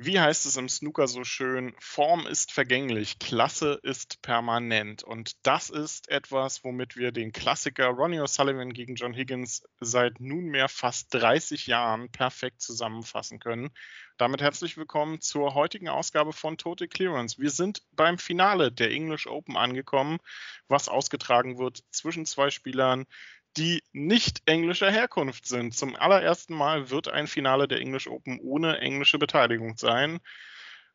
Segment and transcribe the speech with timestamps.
[0.00, 1.74] Wie heißt es im Snooker so schön?
[1.80, 5.02] Form ist vergänglich, Klasse ist permanent.
[5.02, 10.68] Und das ist etwas, womit wir den Klassiker Ronnie O'Sullivan gegen John Higgins seit nunmehr
[10.68, 13.70] fast 30 Jahren perfekt zusammenfassen können.
[14.18, 17.40] Damit herzlich willkommen zur heutigen Ausgabe von Total Clearance.
[17.40, 20.18] Wir sind beim Finale der English Open angekommen,
[20.68, 23.04] was ausgetragen wird zwischen zwei Spielern,
[23.56, 25.74] die nicht englischer Herkunft sind.
[25.74, 30.20] Zum allerersten Mal wird ein Finale der English Open ohne englische Beteiligung sein.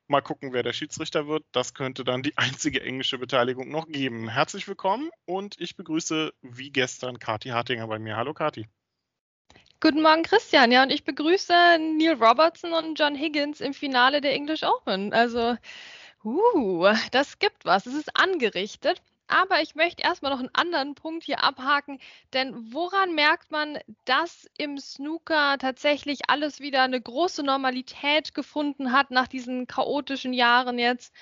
[0.07, 1.45] Mal gucken, wer der Schiedsrichter wird.
[1.51, 4.29] Das könnte dann die einzige englische Beteiligung noch geben.
[4.29, 8.17] Herzlich willkommen und ich begrüße wie gestern Kati Hartinger bei mir.
[8.17, 8.67] Hallo Kati.
[9.79, 10.71] Guten Morgen, Christian.
[10.71, 11.53] Ja, und ich begrüße
[11.97, 15.11] Neil Robertson und John Higgins im Finale der English Open.
[15.11, 15.57] Also,
[16.23, 17.85] uh, das gibt was.
[17.85, 19.01] Es ist angerichtet.
[19.33, 21.99] Aber ich möchte erstmal noch einen anderen Punkt hier abhaken,
[22.33, 29.09] denn woran merkt man, dass im Snooker tatsächlich alles wieder eine große Normalität gefunden hat
[29.09, 31.15] nach diesen chaotischen Jahren jetzt?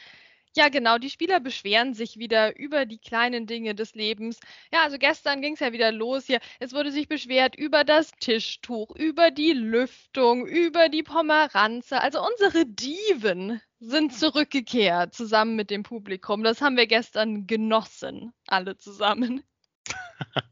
[0.54, 4.40] Ja, genau, die Spieler beschweren sich wieder über die kleinen Dinge des Lebens.
[4.74, 6.40] Ja, also gestern ging es ja wieder los hier.
[6.60, 12.02] Es wurde sich beschwert über das Tischtuch, über die Lüftung, über die Pomeranze.
[12.02, 16.44] Also unsere Diven sind zurückgekehrt zusammen mit dem Publikum.
[16.44, 19.44] Das haben wir gestern genossen, alle zusammen.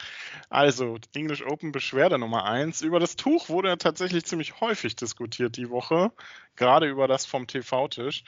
[0.49, 2.81] Also, English Open Beschwerde Nummer 1.
[2.81, 6.11] Über das Tuch wurde tatsächlich ziemlich häufig diskutiert die Woche,
[6.55, 8.23] gerade über das vom TV-Tisch.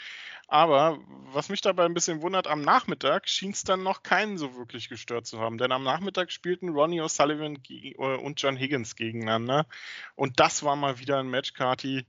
[0.48, 1.00] Aber
[1.34, 4.90] was mich dabei ein bisschen wundert, am Nachmittag schien es dann noch keinen so wirklich
[4.90, 5.58] gestört zu haben.
[5.58, 9.66] Denn am Nachmittag spielten Ronnie O'Sullivan äh, und John Higgins gegeneinander.
[10.16, 12.06] Und das war mal wieder ein Match, Kati.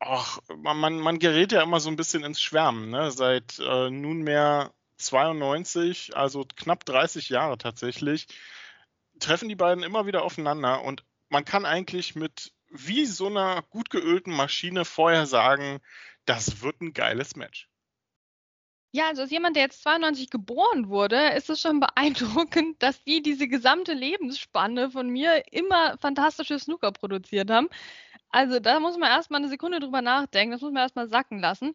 [0.00, 2.90] Ach, man, man gerät ja immer so ein bisschen ins Schwärmen.
[2.90, 3.10] Ne?
[3.10, 8.26] Seit äh, nunmehr 92, also knapp 30 Jahre tatsächlich,
[9.20, 13.90] treffen die beiden immer wieder aufeinander und man kann eigentlich mit wie so einer gut
[13.90, 15.80] geölten Maschine vorher sagen,
[16.24, 17.68] das wird ein geiles Match.
[18.92, 23.22] Ja, also als jemand, der jetzt 92 geboren wurde, ist es schon beeindruckend, dass die
[23.22, 27.68] diese gesamte Lebensspanne von mir immer fantastische Snooker produziert haben.
[28.32, 31.74] Also da muss man erstmal eine Sekunde drüber nachdenken, das muss man erstmal sacken lassen.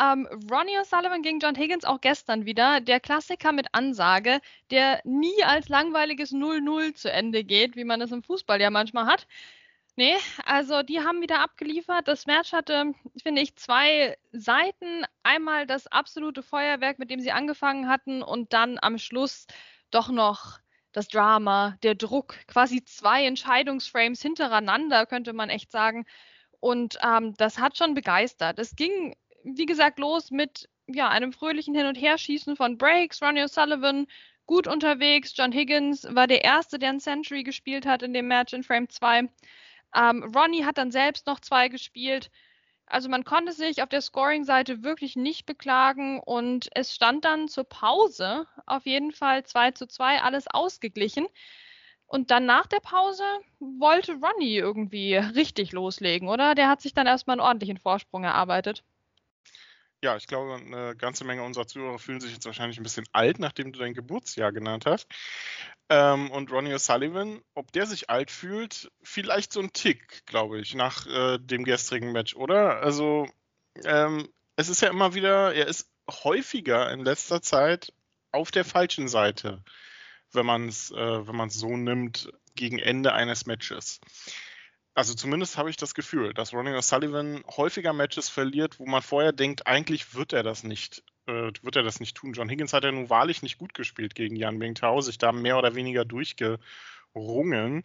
[0.00, 4.40] Ähm, Ronnie O'Sullivan gegen John Higgins auch gestern wieder, der Klassiker mit Ansage,
[4.70, 9.06] der nie als langweiliges 0-0 zu Ende geht, wie man es im Fußball ja manchmal
[9.06, 9.26] hat.
[9.96, 10.16] Nee,
[10.46, 12.08] also die haben wieder abgeliefert.
[12.08, 15.04] Das Match hatte, finde ich, zwei Seiten.
[15.22, 19.46] Einmal das absolute Feuerwerk, mit dem sie angefangen hatten und dann am Schluss
[19.90, 20.60] doch noch
[20.92, 26.04] das Drama, der Druck, quasi zwei Entscheidungsframes hintereinander, könnte man echt sagen.
[26.60, 28.58] Und ähm, das hat schon begeistert.
[28.58, 29.14] Es ging,
[29.44, 33.22] wie gesagt, los mit ja, einem fröhlichen Hin- und Herschießen von Breaks.
[33.22, 34.06] Ronnie O'Sullivan
[34.46, 35.32] gut unterwegs.
[35.36, 38.88] John Higgins war der Erste, der ein Century gespielt hat in dem Match in Frame
[38.88, 39.28] 2.
[39.94, 42.30] Ähm, Ronnie hat dann selbst noch zwei gespielt.
[42.90, 47.64] Also man konnte sich auf der Scoring-Seite wirklich nicht beklagen und es stand dann zur
[47.64, 51.26] Pause auf jeden Fall 2 zu 2, alles ausgeglichen.
[52.06, 53.24] Und dann nach der Pause
[53.60, 56.54] wollte Ronnie irgendwie richtig loslegen, oder?
[56.56, 58.82] Der hat sich dann erstmal einen ordentlichen Vorsprung erarbeitet.
[60.02, 63.38] Ja, ich glaube, eine ganze Menge unserer Zuhörer fühlen sich jetzt wahrscheinlich ein bisschen alt,
[63.38, 65.06] nachdem du dein Geburtsjahr genannt hast.
[65.90, 70.74] Ähm, und Ronnie O'Sullivan, ob der sich alt fühlt, vielleicht so ein Tick, glaube ich,
[70.74, 72.80] nach äh, dem gestrigen Match, oder?
[72.82, 73.28] Also,
[73.84, 77.92] ähm, es ist ja immer wieder, er ist häufiger in letzter Zeit
[78.32, 79.62] auf der falschen Seite,
[80.32, 84.00] wenn man es äh, so nimmt, gegen Ende eines Matches
[84.94, 89.32] also zumindest habe ich das Gefühl, dass Ronnie O'Sullivan häufiger Matches verliert, wo man vorher
[89.32, 92.32] denkt, eigentlich wird er das nicht, äh, wird er das nicht tun.
[92.32, 95.58] John Higgins hat ja nun wahrlich nicht gut gespielt gegen Jan Bingtao, sich da mehr
[95.58, 97.84] oder weniger durchgerungen.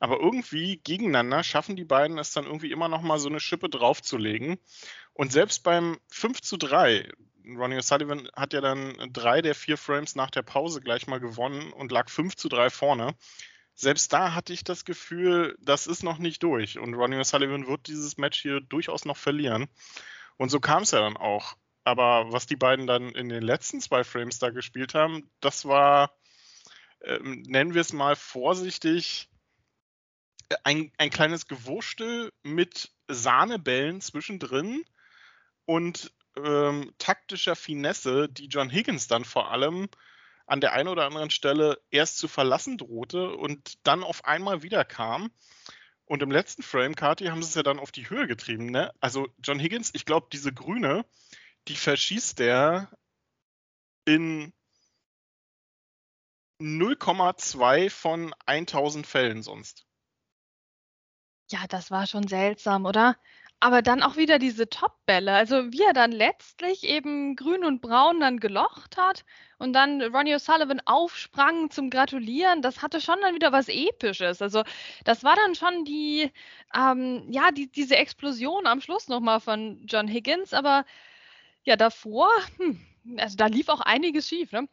[0.00, 3.68] Aber irgendwie gegeneinander schaffen die beiden es dann irgendwie immer noch mal so eine Schippe
[3.68, 4.56] draufzulegen.
[5.12, 7.10] Und selbst beim 5 zu 3,
[7.46, 11.72] Ronnie O'Sullivan hat ja dann drei der vier Frames nach der Pause gleich mal gewonnen
[11.72, 13.14] und lag 5 zu 3 vorne
[13.76, 16.78] selbst da hatte ich das Gefühl, das ist noch nicht durch.
[16.78, 19.68] Und Ronnie O'Sullivan wird dieses Match hier durchaus noch verlieren.
[20.38, 21.56] Und so kam es ja dann auch.
[21.84, 26.10] Aber was die beiden dann in den letzten zwei Frames da gespielt haben, das war,
[27.00, 29.28] äh, nennen wir es mal vorsichtig,
[30.64, 34.84] ein, ein kleines Gewurstel mit Sahnebällen zwischendrin
[35.66, 36.12] und
[36.42, 39.88] ähm, taktischer Finesse, die John Higgins dann vor allem
[40.46, 44.84] an der einen oder anderen Stelle erst zu verlassen drohte und dann auf einmal wieder
[44.84, 45.30] kam.
[46.04, 48.66] Und im letzten Frame, Kati, haben sie es ja dann auf die Höhe getrieben.
[48.66, 48.92] Ne?
[49.00, 51.04] Also John Higgins, ich glaube, diese grüne,
[51.66, 52.90] die verschießt der
[54.04, 54.52] in
[56.60, 59.84] 0,2 von 1000 Fällen sonst.
[61.50, 63.16] Ja, das war schon seltsam, oder?
[63.60, 65.32] Aber dann auch wieder diese Top-Bälle.
[65.32, 69.24] Also wie er dann letztlich eben Grün und Braun dann gelocht hat
[69.58, 74.42] und dann Ronnie O'Sullivan aufsprang zum Gratulieren, das hatte schon dann wieder was Episches.
[74.42, 74.62] Also
[75.04, 76.30] das war dann schon die,
[76.74, 80.52] ähm, ja, die, diese Explosion am Schluss nochmal von John Higgins.
[80.52, 80.84] Aber
[81.64, 82.80] ja, davor, hm,
[83.18, 84.52] also da lief auch einiges schief.
[84.52, 84.68] Ne?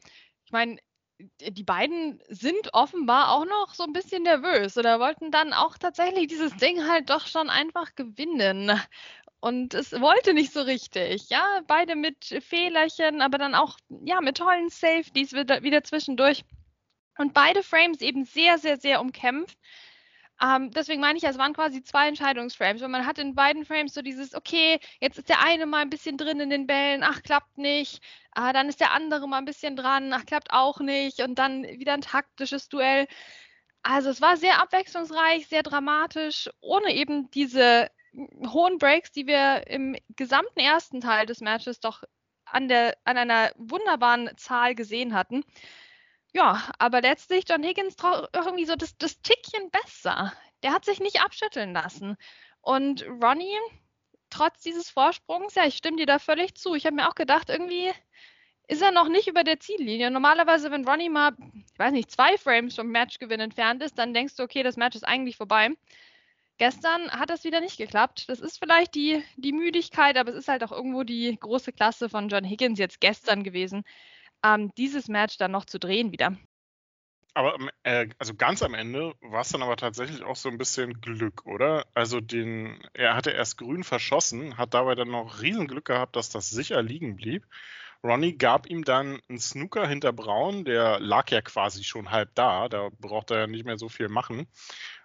[0.46, 0.78] Ich meine,
[1.20, 6.28] die beiden sind offenbar auch noch so ein bisschen nervös oder wollten dann auch tatsächlich
[6.28, 8.80] dieses Ding halt doch schon einfach gewinnen.
[9.40, 11.30] Und es wollte nicht so richtig.
[11.30, 16.46] Ja, beide mit Fehlerchen, aber dann auch ja mit tollen Safeties wieder, wieder zwischendurch.
[17.18, 19.58] Und beide Frames eben sehr, sehr, sehr umkämpft.
[20.42, 23.94] Ähm, deswegen meine ich, es waren quasi zwei Entscheidungsframes, weil man hat in beiden Frames
[23.94, 27.22] so dieses, okay, jetzt ist der eine mal ein bisschen drin in den Bällen, ach,
[27.24, 28.04] klappt nicht.
[28.36, 31.22] Äh, dann ist der andere mal ein bisschen dran, ach, klappt auch nicht.
[31.22, 33.08] Und dann wieder ein taktisches Duell.
[33.84, 37.90] Also es war sehr abwechslungsreich, sehr dramatisch, ohne eben diese
[38.48, 42.04] hohen Breaks, die wir im gesamten ersten Teil des Matches doch
[42.46, 45.44] an, der, an einer wunderbaren Zahl gesehen hatten.
[46.34, 47.96] Ja, aber letztlich John Higgins
[48.34, 50.34] irgendwie so das, das Tickchen besser.
[50.64, 52.18] Der hat sich nicht abschütteln lassen.
[52.62, 53.58] Und Ronnie,
[54.30, 56.74] trotz dieses Vorsprungs, ja, ich stimme dir da völlig zu.
[56.74, 57.92] Ich habe mir auch gedacht, irgendwie
[58.68, 60.10] ist er noch nicht über der Ziellinie.
[60.10, 61.34] Normalerweise, wenn Ronnie mal,
[61.72, 64.96] ich weiß nicht, zwei Frames vom Matchgewinn entfernt ist, dann denkst du, okay, das Match
[64.96, 65.70] ist eigentlich vorbei.
[66.58, 68.30] Gestern hat das wieder nicht geklappt.
[68.30, 72.10] Das ist vielleicht die, die Müdigkeit, aber es ist halt auch irgendwo die große Klasse
[72.10, 73.84] von John Higgins jetzt gestern gewesen,
[74.44, 76.38] ähm, dieses Match dann noch zu drehen wieder.
[77.36, 81.02] Aber äh, also ganz am Ende war es dann aber tatsächlich auch so ein bisschen
[81.02, 81.88] Glück, oder?
[81.96, 86.30] Also den, er hatte erst grün verschossen, hat dabei dann noch riesen Glück gehabt, dass
[86.30, 87.48] das sicher liegen blieb.
[88.04, 92.68] Ronnie gab ihm dann einen Snooker hinter Braun, der lag ja quasi schon halb da,
[92.68, 94.46] da braucht er ja nicht mehr so viel machen.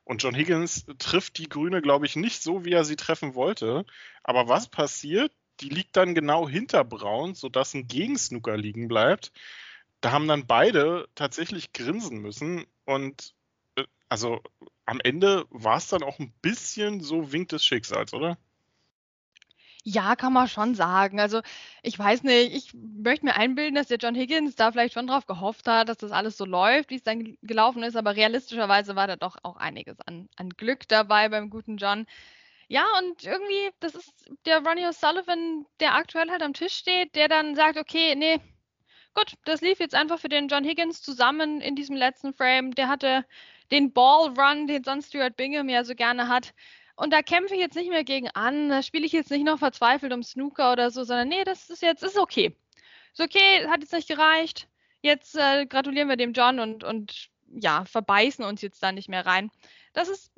[0.05, 3.87] Und John Higgins trifft die Grüne, glaube ich, nicht so, wie er sie treffen wollte.
[4.25, 5.33] Aber was passiert?
[5.61, 9.33] Die liegt dann genau hinter Braun, sodass ein Gegensnooker liegen bleibt.
[10.01, 13.35] Da haben dann beide tatsächlich grinsen müssen und
[13.77, 14.41] äh, also
[14.87, 18.39] am Ende war es dann auch ein bisschen so Wink des Schicksals, oder?
[19.85, 21.19] Ja, kann man schon sagen.
[21.21, 21.41] Also
[21.83, 25.27] ich weiß nicht, ich möchte mir einbilden, dass der John Higgins da vielleicht schon drauf
[25.27, 29.07] gehofft hat, dass das alles so läuft, wie es dann gelaufen ist, aber realistischerweise war
[29.07, 32.07] da doch auch einiges an, an Glück dabei beim guten John.
[32.71, 34.13] Ja, und irgendwie, das ist
[34.45, 38.41] der Ronnie O'Sullivan, der aktuell halt am Tisch steht, der dann sagt, okay, nee,
[39.15, 42.75] gut, das lief jetzt einfach für den John Higgins zusammen in diesem letzten Frame.
[42.75, 43.25] Der hatte
[43.71, 46.53] den Ball Run, den sonst Stuart Bingham ja so gerne hat.
[46.95, 49.59] Und da kämpfe ich jetzt nicht mehr gegen an, da spiele ich jetzt nicht noch
[49.59, 52.55] verzweifelt um Snooker oder so, sondern nee, das ist jetzt, ist okay.
[53.13, 54.69] Ist okay, hat jetzt nicht gereicht.
[55.01, 59.25] Jetzt äh, gratulieren wir dem John und, und ja, verbeißen uns jetzt da nicht mehr
[59.25, 59.51] rein
[59.99, 60.33] das ist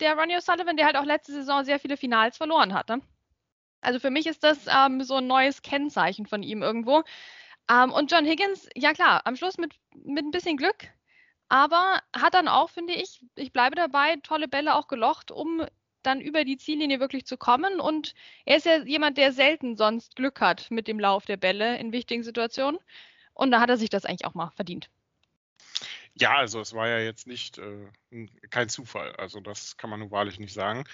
[0.00, 3.00] der Ronnie O'Sullivan, der halt auch letzte Saison sehr viele Finals verloren hatte.
[3.82, 7.02] Also für mich ist das ähm, so ein neues Kennzeichen von ihm irgendwo.
[7.70, 10.88] Ähm, und John Higgins, ja klar, am Schluss mit, mit ein bisschen Glück,
[11.50, 15.66] aber hat dann auch, finde ich, ich bleibe dabei, tolle Bälle auch gelocht, um
[16.02, 17.80] dann über die Ziellinie wirklich zu kommen.
[17.80, 18.14] Und
[18.46, 21.92] er ist ja jemand, der selten sonst Glück hat mit dem Lauf der Bälle in
[21.92, 22.80] wichtigen Situationen.
[23.34, 24.88] Und da hat er sich das eigentlich auch mal verdient.
[26.14, 27.90] Ja, also es war ja jetzt nicht äh,
[28.50, 29.14] kein Zufall.
[29.16, 30.84] Also das kann man nun wahrlich nicht sagen.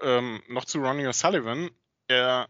[0.00, 1.70] Ähm, noch zu Ronnie O'Sullivan.
[2.08, 2.48] Er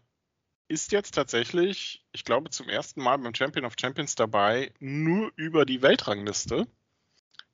[0.67, 5.65] ist jetzt tatsächlich, ich glaube, zum ersten Mal beim Champion of Champions dabei, nur über
[5.65, 6.67] die Weltrangliste.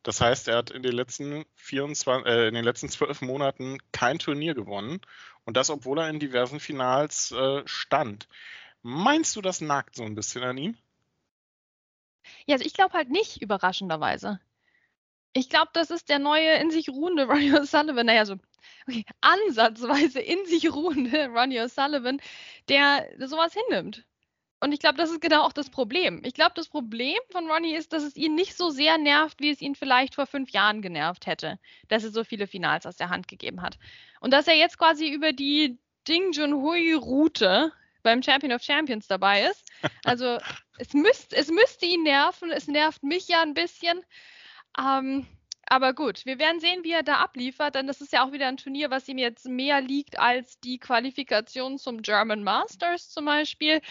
[0.01, 4.19] Das heißt, er hat in den letzten 24, äh, in den letzten zwölf Monaten kein
[4.19, 4.99] Turnier gewonnen.
[5.45, 8.27] Und das, obwohl er in diversen Finals äh, stand.
[8.81, 10.77] Meinst du, das nagt so ein bisschen an ihm?
[12.45, 14.39] Ja, also ich glaube halt nicht, überraschenderweise.
[15.33, 18.35] Ich glaube, das ist der neue in sich ruhende Ronnie O'Sullivan, naja, so
[18.87, 22.21] okay, ansatzweise in sich ruhende Ronnie O'Sullivan,
[22.69, 24.05] der sowas hinnimmt.
[24.59, 26.21] Und ich glaube, das ist genau auch das Problem.
[26.23, 29.49] Ich glaube, das Problem von Ronnie ist, dass es ihn nicht so sehr nervt, wie
[29.49, 31.59] es ihn vielleicht vor fünf Jahren genervt hätte,
[31.89, 33.77] dass er so viele Finals aus der Hand gegeben hat.
[34.21, 37.73] Und dass er jetzt quasi über die Ding Junhui-Route
[38.03, 39.69] beim Champion of Champions dabei ist.
[40.05, 40.37] Also
[40.77, 44.01] es, müsst, es müsste ihn nerven, es nervt mich ja ein bisschen.
[44.79, 45.27] Ähm,
[45.65, 48.47] aber gut, wir werden sehen, wie er da abliefert, denn das ist ja auch wieder
[48.47, 53.81] ein Turnier, was ihm jetzt mehr liegt als die Qualifikation zum German Masters zum Beispiel.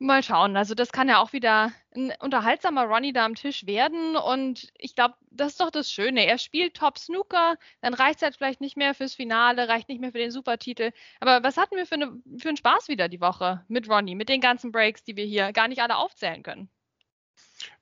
[0.00, 0.56] Mal schauen.
[0.56, 4.16] Also das kann ja auch wieder ein unterhaltsamer Ronnie da am Tisch werden.
[4.16, 6.24] Und ich glaube, das ist doch das Schöne.
[6.24, 10.00] Er spielt Top Snooker, dann reicht es halt vielleicht nicht mehr fürs Finale, reicht nicht
[10.00, 10.92] mehr für den Supertitel.
[11.18, 14.28] Aber was hatten wir für, eine, für einen Spaß wieder die Woche mit Ronnie, mit
[14.28, 16.70] den ganzen Breaks, die wir hier gar nicht alle aufzählen können?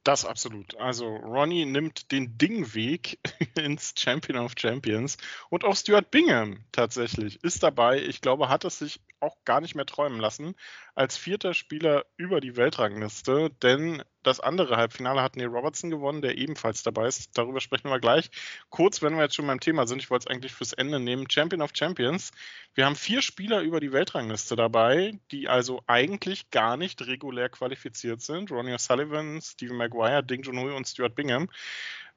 [0.05, 0.77] Das absolut.
[0.77, 3.19] Also Ronnie nimmt den Dingweg
[3.57, 5.17] ins Champion of Champions
[5.51, 8.01] und auch Stuart Bingham tatsächlich ist dabei.
[8.01, 10.55] Ich glaube, hat es sich auch gar nicht mehr träumen lassen
[10.95, 16.37] als vierter Spieler über die Weltrangliste, denn das andere Halbfinale hat Neil Robertson gewonnen, der
[16.37, 17.39] ebenfalls dabei ist.
[17.39, 18.31] Darüber sprechen wir gleich.
[18.71, 21.31] Kurz, wenn wir jetzt schon beim Thema sind, ich wollte es eigentlich fürs Ende nehmen.
[21.31, 22.33] Champion of Champions.
[22.75, 28.21] Wir haben vier Spieler über die Weltrangliste dabei, die also eigentlich gar nicht regulär qualifiziert
[28.21, 28.51] sind.
[28.51, 31.49] Ronnie O'Sullivan, Stephen Maguire, Ding Junhui und Stuart Bingham.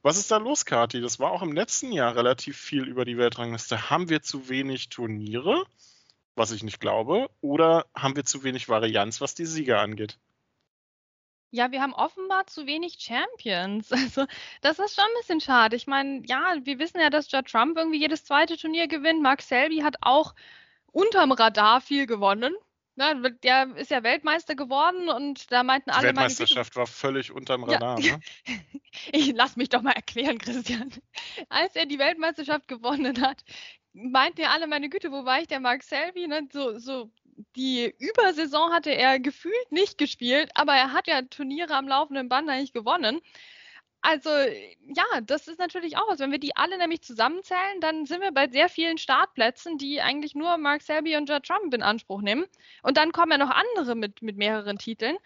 [0.01, 1.01] Was ist da los, Kati?
[1.01, 3.89] Das war auch im letzten Jahr relativ viel über die Weltrangliste.
[3.89, 5.66] Haben wir zu wenig Turniere,
[6.36, 10.18] was ich nicht glaube, oder haben wir zu wenig Varianz, was die Sieger angeht?
[11.51, 13.91] Ja, wir haben offenbar zu wenig Champions.
[14.10, 14.25] Also,
[14.62, 15.75] das ist schon ein bisschen schade.
[15.75, 19.22] Ich meine, ja, wir wissen ja, dass Judd Trump irgendwie jedes zweite Turnier gewinnt.
[19.22, 20.36] Mark Selby hat auch
[20.91, 22.53] unterm Radar viel gewonnen.
[23.00, 26.01] Ne, der ist ja Weltmeister geworden und da meinten alle.
[26.01, 27.98] Die Weltmeisterschaft war völlig unterm Radar.
[28.00, 28.18] Ja.
[28.18, 28.22] Ne?
[29.13, 30.91] ich lass mich doch mal erklären, Christian.
[31.50, 33.46] Als er die Weltmeisterschaft gewonnen hat,
[33.94, 36.27] meinten ja alle, meine Güte, wo war ich, der Mark Selby?
[36.27, 36.50] Ne?
[36.51, 37.10] So, so
[37.55, 42.50] die Übersaison hatte er gefühlt nicht gespielt, aber er hat ja Turniere am laufenden Band
[42.50, 43.22] eigentlich gewonnen.
[44.01, 46.19] Also ja, das ist natürlich auch was.
[46.19, 50.36] Wenn wir die alle nämlich zusammenzählen, dann sind wir bei sehr vielen Startplätzen, die eigentlich
[50.36, 52.46] nur Mark Selby und Judd Trump in Anspruch nehmen.
[52.81, 55.17] Und dann kommen ja noch andere mit, mit mehreren Titeln.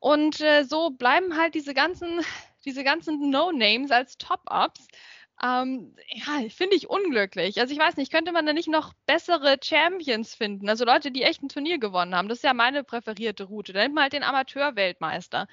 [0.00, 2.22] Und äh, so bleiben halt diese ganzen,
[2.64, 4.88] diese ganzen No-Names als Top-Ups.
[5.42, 7.60] Ähm, ja, finde ich unglücklich.
[7.60, 10.68] Also ich weiß nicht, könnte man da nicht noch bessere Champions finden?
[10.68, 12.28] Also Leute, die echt ein Turnier gewonnen haben.
[12.28, 13.72] Das ist ja meine präferierte Route.
[13.72, 15.48] Da nimmt man halt den Amateurweltmeister.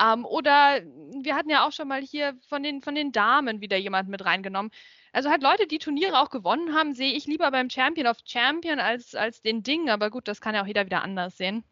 [0.00, 0.80] Ähm, oder
[1.22, 4.24] wir hatten ja auch schon mal hier von den, von den Damen wieder jemand mit
[4.24, 4.70] reingenommen.
[5.12, 8.80] Also halt Leute, die Turniere auch gewonnen haben, sehe ich lieber beim Champion of Champion
[8.80, 9.90] als, als den Ding.
[9.90, 11.64] Aber gut, das kann ja auch jeder wieder anders sehen.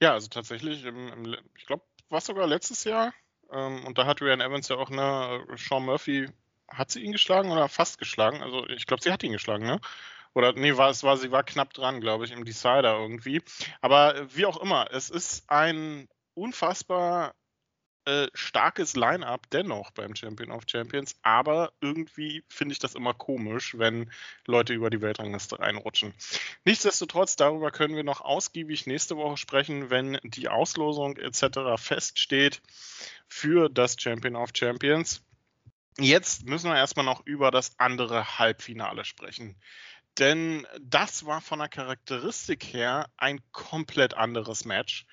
[0.00, 3.14] Ja, also tatsächlich, im, im, ich glaube, war sogar letztes Jahr.
[3.54, 6.28] Ähm, und da hat Ryan Evans ja auch eine Sean Murphy
[6.68, 8.42] hat sie ihn geschlagen oder fast geschlagen?
[8.42, 9.80] Also ich glaube, sie hat ihn geschlagen, ne?
[10.34, 13.40] Oder nee, war, es war, sie war knapp dran, glaube ich, im Decider irgendwie.
[13.80, 17.34] Aber äh, wie auch immer, es ist ein unfassbar
[18.06, 23.78] äh, starkes Line-up dennoch beim Champion of Champions, aber irgendwie finde ich das immer komisch,
[23.78, 24.10] wenn
[24.46, 26.12] Leute über die Weltrangliste reinrutschen.
[26.64, 31.76] Nichtsdestotrotz, darüber können wir noch ausgiebig nächste Woche sprechen, wenn die Auslosung etc.
[31.76, 32.60] feststeht
[33.28, 35.22] für das Champion of Champions.
[35.98, 39.56] Jetzt müssen wir erstmal noch über das andere Halbfinale sprechen.
[40.18, 45.06] Denn das war von der Charakteristik her ein komplett anderes Match.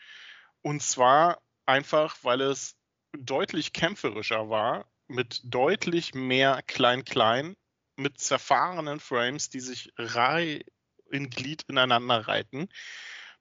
[0.61, 2.75] Und zwar einfach, weil es
[3.17, 7.55] deutlich kämpferischer war, mit deutlich mehr Klein-Klein,
[7.95, 10.61] mit zerfahrenen Frames, die sich Reihe
[11.11, 12.69] in Glied ineinander reiten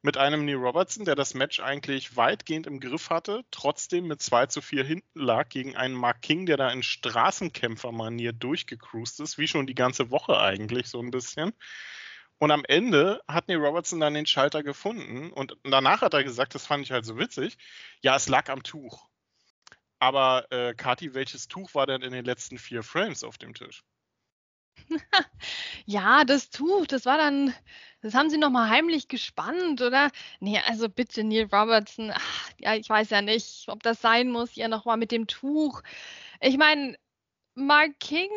[0.03, 4.47] mit einem Neil Robertson, der das Match eigentlich weitgehend im Griff hatte, trotzdem mit 2
[4.47, 9.47] zu 4 hinten lag gegen einen Mark King, der da in Straßenkämpfermanier durchgecruised ist, wie
[9.47, 11.53] schon die ganze Woche eigentlich so ein bisschen.
[12.39, 16.55] Und am Ende hat Neil Robertson dann den Schalter gefunden und danach hat er gesagt,
[16.55, 17.59] das fand ich halt so witzig,
[18.00, 19.10] ja, es lag am Tuch.
[20.00, 23.85] Aber äh, Kati, welches Tuch war denn in den letzten vier Frames auf dem Tisch?
[25.87, 27.54] Ja, das Tuch, das war dann
[28.02, 30.11] das haben sie noch mal heimlich gespannt, oder?
[30.40, 32.12] Nee, also bitte, Neil Robertson.
[32.14, 35.26] Ach, ja, ich weiß ja nicht, ob das sein muss, ja noch mal mit dem
[35.26, 35.83] Tuch.
[36.40, 36.97] Ich meine,
[37.54, 38.30] Mark King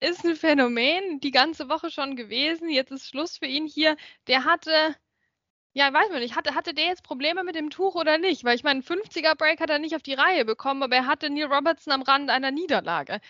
[0.00, 2.70] ist ein Phänomen, die ganze Woche schon gewesen.
[2.70, 3.96] Jetzt ist Schluss für ihn hier.
[4.26, 4.96] Der hatte
[5.76, 6.36] ja, weiß man nicht.
[6.36, 8.44] Hatte, hatte der jetzt Probleme mit dem Tuch oder nicht?
[8.44, 11.28] Weil ich meine, 50er Break hat er nicht auf die Reihe bekommen, aber er hatte
[11.28, 13.20] Neil Robertson am Rand einer Niederlage.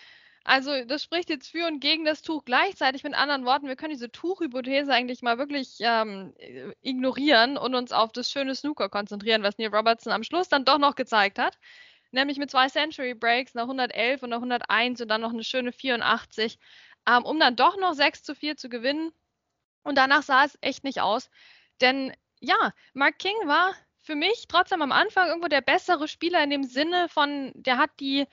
[0.45, 3.03] Also das spricht jetzt für und gegen das Tuch gleichzeitig.
[3.03, 6.35] Mit anderen Worten, wir können diese Tuchhypothese eigentlich mal wirklich ähm,
[6.83, 10.79] ignorieren und uns auf das schöne Snooker konzentrieren, was Neil Robertson am Schluss dann doch
[10.79, 11.59] noch gezeigt hat.
[12.13, 15.73] Nämlich mit zwei Century Breaks, einer 111 und einer 101 und dann noch eine schöne
[15.73, 16.61] 84,
[17.09, 19.11] ähm, um dann doch noch 6 zu 4 zu gewinnen.
[19.83, 21.29] Und danach sah es echt nicht aus.
[21.81, 26.51] Denn ja, Mark King war für mich trotzdem am Anfang irgendwo der bessere Spieler in
[26.51, 28.27] dem Sinne von, der hat die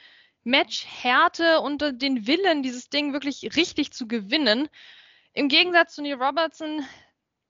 [0.44, 4.70] Matchhärte und den Willen, dieses Ding wirklich richtig zu gewinnen.
[5.34, 6.86] Im Gegensatz zu Neil Robertson,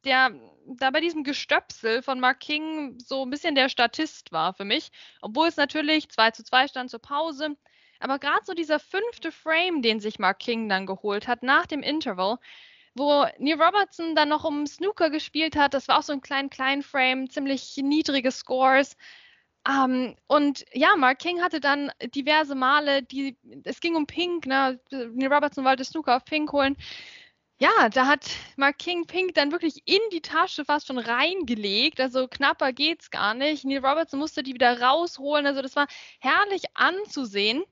[0.06, 0.32] der
[0.66, 4.92] da bei diesem Gestöpsel von Mark King so ein bisschen der Statist war für mich,
[5.22, 7.58] obwohl es natürlich 2 zu 2 stand zur Pause.
[8.00, 11.82] Aber gerade so dieser fünfte Frame, den sich Mark King dann geholt hat nach dem
[11.82, 12.38] Interval,
[12.96, 16.50] wo Neil Robertson dann noch um Snooker gespielt hat, das war auch so ein klein,
[16.50, 18.96] klein Frame, ziemlich niedrige Scores.
[19.66, 24.46] Um, ähm, und ja, Mark King hatte dann diverse Male, die, es ging um Pink,
[24.46, 24.80] ne?
[24.92, 26.76] Neil Robertson wollte Snooker auf Pink holen.
[27.60, 32.02] Ja, da hat Mark King Pink dann wirklich in die Tasche fast schon reingelegt.
[32.02, 33.64] Also knapper geht's gar nicht.
[33.64, 35.46] Neil Robertson musste die wieder rausholen.
[35.48, 35.88] Also das war
[36.20, 37.64] herrlich anzusehen.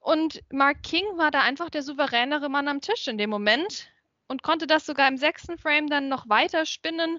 [0.00, 3.90] Und Mark King war da einfach der souveränere Mann am Tisch in dem Moment
[4.28, 7.18] und konnte das sogar im sechsten Frame dann noch weiter spinnen.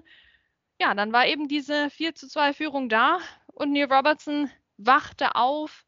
[0.80, 5.84] Ja, dann war eben diese 4 zu 2 Führung da und Neil Robertson wachte auf.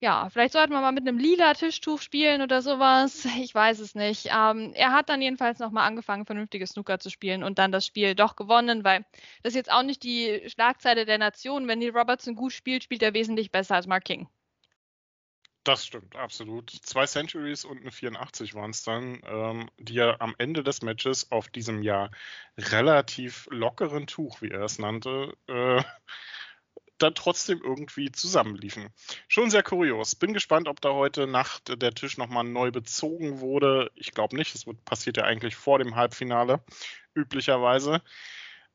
[0.00, 3.24] Ja, vielleicht sollten wir mal mit einem lila Tischtuch spielen oder sowas.
[3.40, 4.30] Ich weiß es nicht.
[4.36, 8.16] Ähm, er hat dann jedenfalls nochmal angefangen, vernünftiges Snooker zu spielen und dann das Spiel
[8.16, 9.04] doch gewonnen, weil
[9.44, 11.68] das ist jetzt auch nicht die Schlagzeile der Nation.
[11.68, 14.28] Wenn Neil Robertson gut spielt, spielt er wesentlich besser als Mark King.
[15.64, 16.70] Das stimmt, absolut.
[16.70, 21.30] Zwei Centuries und eine 84 waren es dann, ähm, die ja am Ende des Matches
[21.30, 22.10] auf diesem ja
[22.58, 25.80] relativ lockeren Tuch, wie er es nannte, äh,
[26.98, 28.88] dann trotzdem irgendwie zusammenliefen.
[29.28, 30.16] Schon sehr kurios.
[30.16, 33.90] Bin gespannt, ob da heute Nacht der Tisch nochmal neu bezogen wurde.
[33.94, 34.54] Ich glaube nicht.
[34.54, 36.64] Das passiert ja eigentlich vor dem Halbfinale,
[37.14, 38.02] üblicherweise.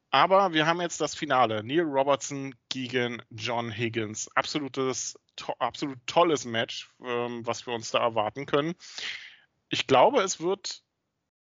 [0.10, 1.64] Aber wir haben jetzt das Finale.
[1.64, 4.30] Neil Robertson gegen John Higgins.
[4.36, 8.76] Absolutes, to absolut tolles Match, ähm, was wir uns da erwarten können.
[9.70, 10.82] Ich glaube, es wird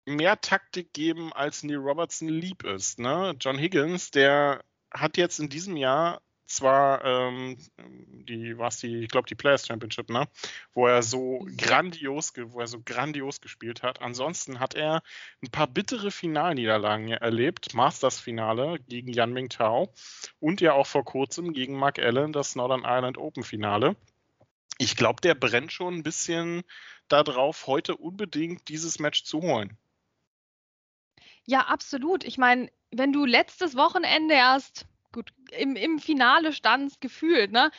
[0.05, 2.99] mehr Taktik geben, als Neil Robertson lieb ist.
[2.99, 3.35] Ne?
[3.39, 6.21] John Higgins, der hat jetzt in diesem Jahr
[6.55, 10.27] zwar ähm, die, was die, ich glaube die Players Championship, ne,
[10.73, 14.01] wo er so grandios, wo er so grandios gespielt hat.
[14.01, 15.01] Ansonsten hat er
[15.41, 19.93] ein paar bittere Finalniederlagen erlebt, Masters-Finale gegen Yan Mingtao
[20.39, 23.95] und ja auch vor kurzem gegen Mark Allen das Northern Ireland Open Finale.
[24.77, 26.63] Ich glaube, der brennt schon ein bisschen
[27.07, 29.77] darauf, heute unbedingt dieses Match zu holen.
[31.45, 32.23] Ja, absolut.
[32.23, 37.71] Ich meine, wenn du letztes Wochenende erst gut, im, im Finale standst, gefühlt, ne?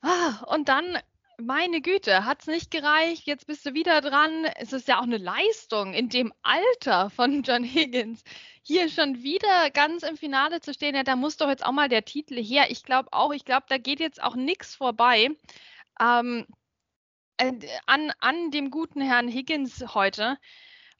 [0.00, 0.98] Ah, und dann,
[1.38, 4.44] meine Güte, hat es nicht gereicht, jetzt bist du wieder dran.
[4.56, 8.22] Es ist ja auch eine Leistung in dem Alter von John Higgins.
[8.62, 11.88] Hier schon wieder ganz im Finale zu stehen, ja, da muss doch jetzt auch mal
[11.88, 12.70] der Titel her.
[12.70, 15.30] Ich glaube auch, ich glaube, da geht jetzt auch nichts vorbei.
[16.00, 16.46] Ähm,
[17.38, 17.52] äh,
[17.86, 20.38] an, an dem guten Herrn Higgins heute.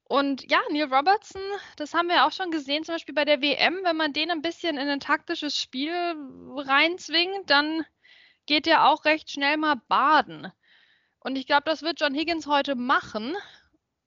[0.09, 1.43] Und ja, Neil Robertson,
[1.77, 4.41] das haben wir auch schon gesehen, zum Beispiel bei der WM, wenn man den ein
[4.41, 5.93] bisschen in ein taktisches Spiel
[6.57, 7.85] reinzwingt, dann
[8.47, 10.51] geht er auch recht schnell mal baden.
[11.21, 13.37] Und ich glaube, das wird John Higgins heute machen.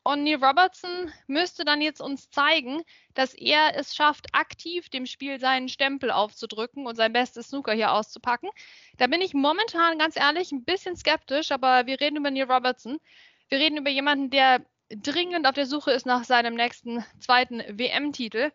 [0.03, 2.81] Und Neil Robertson müsste dann jetzt uns zeigen,
[3.13, 7.91] dass er es schafft, aktiv dem Spiel seinen Stempel aufzudrücken und sein bestes Snooker hier
[7.93, 8.49] auszupacken.
[8.97, 12.97] Da bin ich momentan ganz ehrlich ein bisschen skeptisch, aber wir reden über Neil Robertson.
[13.49, 14.65] Wir reden über jemanden, der
[14.97, 18.51] dringend auf der Suche ist nach seinem nächsten zweiten WM-Titel.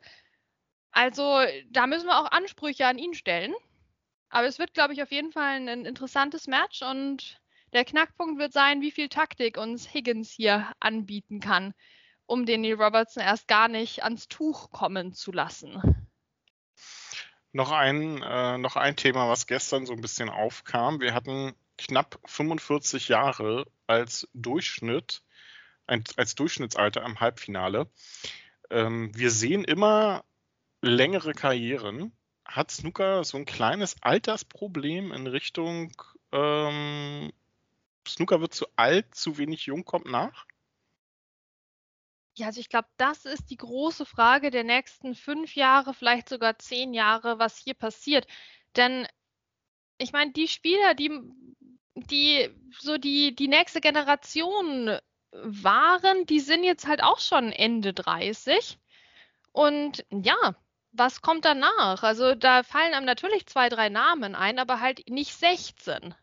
[0.90, 3.55] Also da müssen wir auch Ansprüche an ihn stellen.
[4.29, 7.40] Aber es wird, glaube ich, auf jeden Fall ein interessantes Match und
[7.72, 11.75] der Knackpunkt wird sein, wie viel Taktik uns Higgins hier anbieten kann,
[12.27, 15.81] um den Neil Robertson erst gar nicht ans Tuch kommen zu lassen.
[17.53, 21.01] Noch ein, äh, noch ein Thema, was gestern so ein bisschen aufkam.
[21.01, 25.22] Wir hatten knapp 45 Jahre als Durchschnitt
[25.87, 27.90] als Durchschnittsalter im Halbfinale.
[28.70, 30.25] Ähm, wir sehen immer
[30.83, 32.12] längere Karrieren.
[32.44, 35.92] Hat Snooker so ein kleines Altersproblem in Richtung
[36.33, 37.33] ähm,
[38.07, 40.46] Snooker wird zu alt, zu wenig jung kommt nach?
[42.38, 46.59] Ja, also ich glaube, das ist die große Frage der nächsten fünf Jahre, vielleicht sogar
[46.59, 48.27] zehn Jahre, was hier passiert.
[48.77, 49.07] Denn
[49.99, 51.11] ich meine, die Spieler, die,
[51.94, 54.99] die so die, die nächste Generation
[55.32, 58.78] waren, die sind jetzt halt auch schon Ende 30.
[59.52, 60.54] Und ja,
[60.92, 62.02] was kommt danach?
[62.02, 66.14] Also da fallen einem natürlich zwei, drei Namen ein, aber halt nicht 16.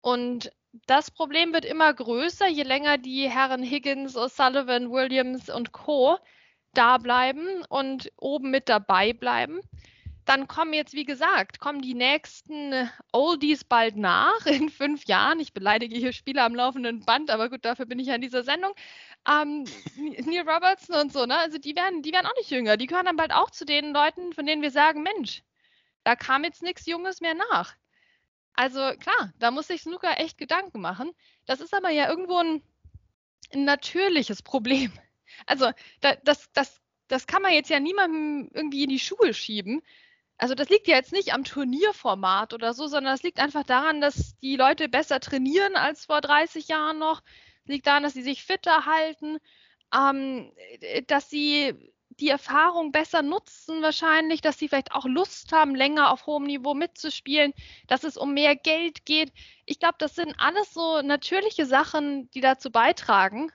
[0.00, 0.52] Und
[0.86, 6.18] das Problem wird immer größer, je länger die Herren Higgins, O'Sullivan, Williams und Co.
[6.72, 9.60] da bleiben und oben mit dabei bleiben
[10.24, 15.40] dann kommen jetzt, wie gesagt, kommen die nächsten Oldies bald nach in fünf Jahren.
[15.40, 18.44] Ich beleidige hier Spieler am laufenden Band, aber gut, dafür bin ich ja in dieser
[18.44, 18.72] Sendung.
[19.28, 19.64] Ähm,
[19.96, 21.36] Neil Robertson und so, ne?
[21.38, 22.76] Also die werden, die werden auch nicht jünger.
[22.76, 25.42] Die gehören dann bald auch zu den Leuten, von denen wir sagen, Mensch,
[26.04, 27.74] da kam jetzt nichts Junges mehr nach.
[28.54, 31.12] Also klar, da muss sich Snooker echt Gedanken machen.
[31.46, 32.62] Das ist aber ja irgendwo ein,
[33.52, 34.92] ein natürliches Problem.
[35.46, 39.82] Also da, das, das, das kann man jetzt ja niemandem irgendwie in die Schuhe schieben,
[40.42, 44.00] also das liegt ja jetzt nicht am Turnierformat oder so, sondern es liegt einfach daran,
[44.00, 47.22] dass die Leute besser trainieren als vor 30 Jahren noch.
[47.64, 49.38] Es liegt daran, dass sie sich fitter halten,
[49.94, 50.52] ähm,
[51.06, 51.74] dass sie
[52.10, 56.74] die Erfahrung besser nutzen wahrscheinlich, dass sie vielleicht auch Lust haben, länger auf hohem Niveau
[56.74, 57.52] mitzuspielen,
[57.86, 59.32] dass es um mehr Geld geht.
[59.64, 63.52] Ich glaube, das sind alles so natürliche Sachen, die dazu beitragen.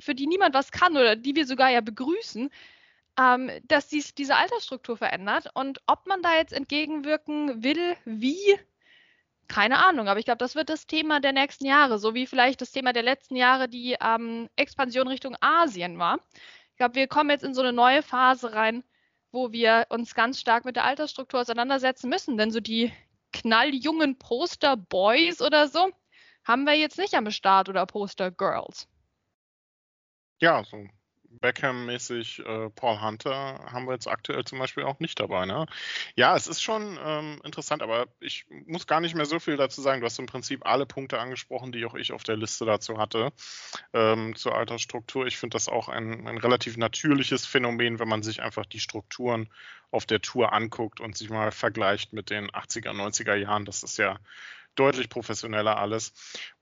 [0.00, 2.50] für die niemand was kann oder die wir sogar ja begrüßen,
[3.18, 5.48] ähm, dass dies, diese Altersstruktur verändert.
[5.54, 8.58] Und ob man da jetzt entgegenwirken will, wie,
[9.48, 10.08] keine Ahnung.
[10.08, 12.92] Aber ich glaube, das wird das Thema der nächsten Jahre, so wie vielleicht das Thema
[12.92, 16.20] der letzten Jahre die ähm, Expansion Richtung Asien war.
[16.70, 18.82] Ich glaube, wir kommen jetzt in so eine neue Phase rein,
[19.30, 22.36] wo wir uns ganz stark mit der Altersstruktur auseinandersetzen müssen.
[22.36, 22.92] Denn so die
[23.32, 25.90] knalljungen Poster-Boys oder so
[26.44, 28.88] haben wir jetzt nicht am Start oder Poster-Girls.
[30.40, 30.86] Ja, so
[31.42, 35.44] Beckham-mäßig äh, Paul Hunter haben wir jetzt aktuell zum Beispiel auch nicht dabei.
[35.44, 35.66] Ne?
[36.16, 39.82] Ja, es ist schon ähm, interessant, aber ich muss gar nicht mehr so viel dazu
[39.82, 40.00] sagen.
[40.00, 43.32] Du hast im Prinzip alle Punkte angesprochen, die auch ich auf der Liste dazu hatte,
[43.92, 45.26] ähm, zur Altersstruktur.
[45.26, 49.50] Ich finde das auch ein, ein relativ natürliches Phänomen, wenn man sich einfach die Strukturen
[49.90, 53.66] auf der Tour anguckt und sich mal vergleicht mit den 80er, 90er Jahren.
[53.66, 54.18] Das ist ja
[54.74, 56.12] deutlich professioneller alles.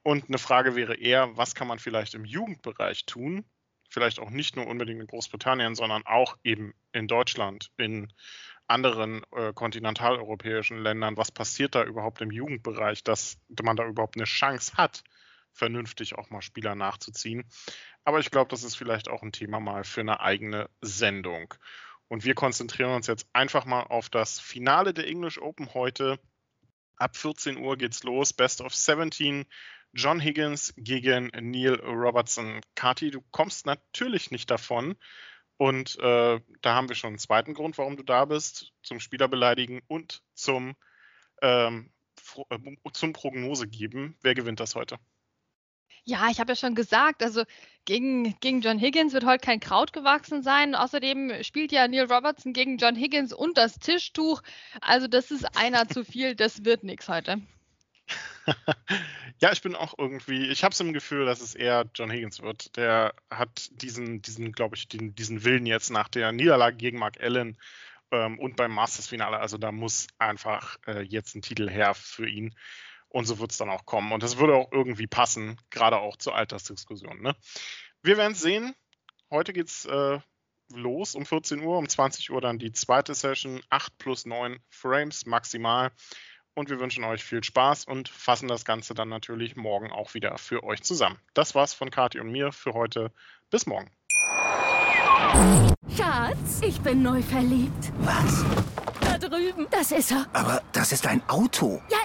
[0.02, 3.44] Und eine Frage wäre eher, was kann man vielleicht im Jugendbereich tun,
[3.90, 8.12] vielleicht auch nicht nur unbedingt in Großbritannien, sondern auch eben in Deutschland, in
[8.68, 11.16] anderen äh, kontinentaleuropäischen Ländern.
[11.16, 15.02] Was passiert da überhaupt im Jugendbereich, dass man da überhaupt eine Chance hat,
[15.52, 17.44] vernünftig auch mal Spieler nachzuziehen?
[18.04, 21.52] Aber ich glaube, das ist vielleicht auch ein Thema mal für eine eigene Sendung.
[22.06, 26.20] Und wir konzentrieren uns jetzt einfach mal auf das Finale der English Open heute.
[26.96, 28.32] Ab 14 Uhr geht's los.
[28.32, 29.46] Best of 17
[29.92, 32.60] John Higgins gegen Neil Robertson.
[32.74, 34.96] Kati, du kommst natürlich nicht davon.
[35.56, 38.72] Und äh, da haben wir schon einen zweiten Grund, warum du da bist.
[38.82, 40.74] Zum Spieler beleidigen und zum,
[41.42, 41.90] ähm,
[42.48, 42.58] äh,
[42.92, 44.16] zum Prognose geben.
[44.22, 44.98] Wer gewinnt das heute?
[46.04, 47.44] Ja, ich habe ja schon gesagt, also
[47.84, 50.74] gegen, gegen John Higgins wird heute kein Kraut gewachsen sein.
[50.74, 54.42] Außerdem spielt ja Neil Robertson gegen John Higgins und das Tischtuch.
[54.80, 57.42] Also das ist einer zu viel, das wird nichts heute.
[59.40, 62.42] Ja, ich bin auch irgendwie, ich habe es im Gefühl, dass es eher John Higgins
[62.42, 62.76] wird.
[62.76, 67.20] Der hat diesen, diesen, glaube ich, den, diesen Willen jetzt nach der Niederlage gegen Mark
[67.20, 67.58] Allen
[68.10, 69.38] ähm, und beim Masters-Finale.
[69.38, 72.54] Also da muss einfach äh, jetzt ein Titel her für ihn.
[73.08, 74.12] Und so wird es dann auch kommen.
[74.12, 77.20] Und das würde auch irgendwie passen, gerade auch zur Altersdiskussion.
[77.20, 77.34] Ne?
[78.02, 78.74] Wir werden es sehen.
[79.30, 80.20] Heute geht's äh,
[80.72, 83.60] los um 14 Uhr, um 20 Uhr dann die zweite Session.
[83.68, 85.90] 8 plus 9 Frames maximal.
[86.54, 90.36] Und wir wünschen euch viel Spaß und fassen das Ganze dann natürlich morgen auch wieder
[90.38, 91.18] für euch zusammen.
[91.34, 93.12] Das war's von Kathi und mir für heute.
[93.50, 93.90] Bis morgen.
[95.96, 97.92] Schatz, ich bin neu verliebt.
[98.00, 98.44] Was?
[99.00, 99.66] Da drüben.
[99.70, 100.26] Das ist er.
[100.32, 101.80] Aber das ist ein Auto.
[101.90, 101.98] Ja,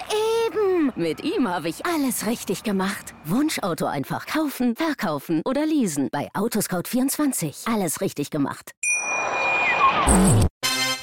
[0.46, 0.92] eben.
[0.94, 3.14] Mit ihm habe ich alles richtig gemacht.
[3.24, 6.08] Wunschauto einfach kaufen, verkaufen oder leasen.
[6.12, 7.72] Bei Autoscout24.
[7.72, 8.72] Alles richtig gemacht.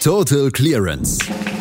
[0.02, 1.20] Total Clearance